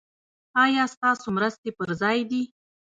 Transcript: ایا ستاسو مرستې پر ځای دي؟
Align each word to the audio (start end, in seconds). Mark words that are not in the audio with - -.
ایا 0.63 0.83
ستاسو 0.93 1.27
مرستې 1.37 1.69
پر 1.77 1.89
ځای 2.01 2.19
دي؟ 2.29 2.41